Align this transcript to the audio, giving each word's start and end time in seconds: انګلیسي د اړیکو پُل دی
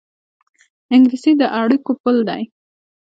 انګلیسي 0.93 1.31
د 1.39 1.41
اړیکو 1.61 1.91
پُل 2.01 2.17
دی 2.27 2.43